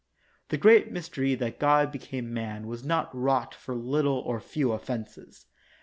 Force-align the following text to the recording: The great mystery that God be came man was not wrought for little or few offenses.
The 0.49 0.57
great 0.57 0.91
mystery 0.91 1.35
that 1.35 1.59
God 1.59 1.91
be 1.91 1.99
came 1.99 2.33
man 2.33 2.65
was 2.65 2.83
not 2.83 3.15
wrought 3.15 3.53
for 3.53 3.75
little 3.75 4.17
or 4.21 4.39
few 4.39 4.71
offenses. 4.71 5.45